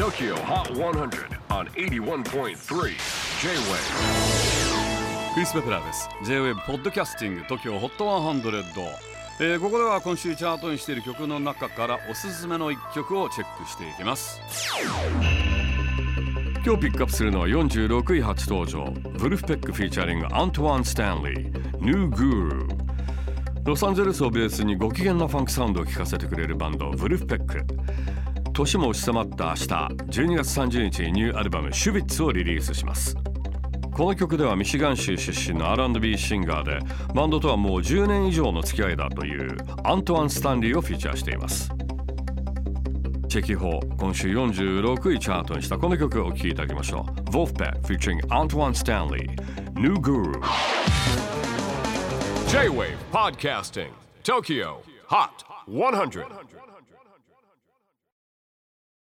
[0.00, 2.54] TOKYO HOT 100 on 81.3 J-WAVE
[5.34, 6.08] クリス・ペプラーです。
[6.24, 8.86] J-WAVE ポッドキャスティング TOKYO HOT 100、
[9.40, 14.40] えーここでは今週チャートインしている曲の中からおすすめの一曲をチェックしていきます。
[16.64, 18.86] 今日ピックアップするのは46位初登場。
[19.18, 22.66] Vulfpeck featuring Antwaun Stanley New Guru
[23.66, 27.66] ロサンゼルスをベースにご機嫌なファンクサウンドを聴かせてくれるバンド Vulfpeck
[28.60, 33.16] 年も押し迫った明日12月30日にニューアルバム「シュビッツ」をリリースします。
[33.90, 36.78] この曲ではミシガン州出身の R&B シンガーで
[37.14, 41.70] バンドとはもう10年以上の付き合いだというアントワン・スタンリーをフィーチャーしています。
[43.28, 47.20] チェキホー今週46位チャートにしたこの曲をお聴きいただきましょう。
[47.30, 49.26] Wolfpack featuring Antoine Stanley
[49.74, 50.32] New Guru
[52.48, 53.90] J-WAVE PODCASTING
[54.22, 54.76] TOKYO
[55.08, 55.28] HOT
[55.68, 56.26] 100